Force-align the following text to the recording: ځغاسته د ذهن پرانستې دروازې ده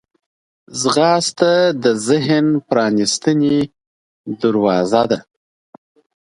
ځغاسته 0.81 1.51
د 1.83 1.85
ذهن 2.07 2.45
پرانستې 2.69 3.55
دروازې 4.41 5.03
ده 5.11 5.19